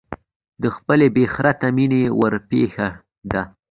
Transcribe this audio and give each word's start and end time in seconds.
د 0.61 0.63
خپلې 0.75 1.07
بې 1.15 1.25
خرته 1.33 1.67
مینې 1.75 2.03
ورپېښه 2.19 2.87
ده. 3.31 3.41